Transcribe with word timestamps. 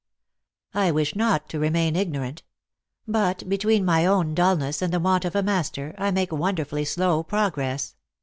"I 0.73 0.89
wish 0.89 1.15
not 1.15 1.47
to 1.49 1.59
remain 1.59 1.95
ignorant. 1.95 2.41
But 3.07 3.47
between 3.47 3.85
my 3.85 4.03
own 4.03 4.33
dullness 4.33 4.81
and 4.81 4.91
the 4.91 4.99
want 4.99 5.25
of 5.25 5.35
a 5.35 5.43
master, 5.43 5.93
I 5.95 6.09
make 6.09 6.31
won 6.31 6.55
derfully 6.55 6.87
slow 6.87 7.21
progress. 7.21 7.93